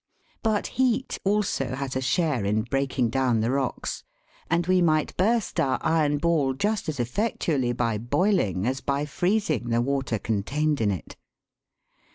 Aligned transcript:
But 0.41 0.65
heat 0.81 1.19
also 1.23 1.75
has 1.75 1.95
a 1.95 2.01
share 2.01 2.43
in 2.43 2.63
breaking 2.63 3.11
down 3.11 3.41
the 3.41 3.51
rocks, 3.51 4.03
and 4.49 4.65
we 4.65 4.81
might 4.81 5.15
burst 5.15 5.59
our 5.59 5.77
iron 5.83 6.17
ball 6.17 6.55
just 6.55 6.89
as 6.89 6.99
effectually 6.99 7.71
by 7.71 7.99
boil 7.99 8.39
ing 8.39 8.65
as 8.65 8.81
by 8.81 9.05
freezing 9.05 9.69
the 9.69 9.79
water 9.79 10.17
contained 10.17 10.81
in 10.81 10.89
it. 10.89 11.17